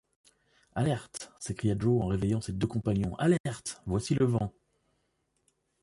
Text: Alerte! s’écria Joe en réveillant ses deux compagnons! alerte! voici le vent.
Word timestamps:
Alerte! 0.73 1.29
s’écria 1.39 1.75
Joe 1.77 2.01
en 2.01 2.07
réveillant 2.07 2.41
ses 2.41 2.53
deux 2.53 2.65
compagnons! 2.65 3.15
alerte! 3.17 3.83
voici 3.85 4.15
le 4.15 4.25
vent. 4.25 4.51